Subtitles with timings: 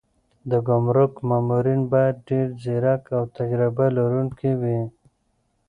[0.49, 4.79] د ګمرک مامورین باید ډېر ځیرک او تجربه لرونکي وي.